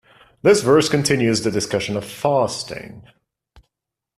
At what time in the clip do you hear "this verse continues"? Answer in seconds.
0.41-1.43